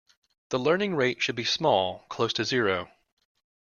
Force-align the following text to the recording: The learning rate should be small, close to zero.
The 0.49 0.57
learning 0.57 0.95
rate 0.95 1.21
should 1.21 1.35
be 1.35 1.43
small, 1.43 2.07
close 2.09 2.33
to 2.33 2.43
zero. 2.43 2.89